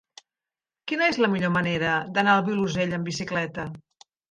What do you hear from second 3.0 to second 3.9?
amb bicicleta?